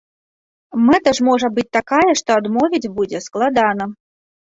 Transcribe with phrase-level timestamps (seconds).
[0.85, 3.93] Мэта ж можа быць такая, што адмовіць будзе складана!